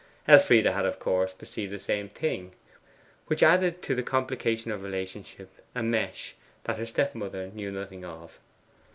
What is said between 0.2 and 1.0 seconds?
Elfride had of